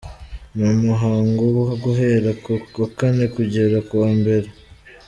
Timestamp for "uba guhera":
1.59-2.29